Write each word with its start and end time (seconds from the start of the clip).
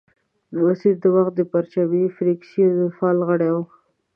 مسیر 0.61 0.95
د 1.03 1.05
وخت 1.15 1.33
د 1.35 1.41
پرچمي 1.51 2.03
فرکسیون 2.15 2.77
فعال 2.97 3.17
غړی 3.27 3.49
وو. 3.53 3.63